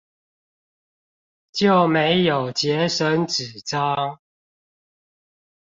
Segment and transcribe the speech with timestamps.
[1.51, 4.19] 就沒有節省紙張